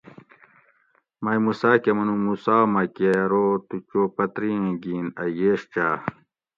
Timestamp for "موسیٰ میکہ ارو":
2.25-3.47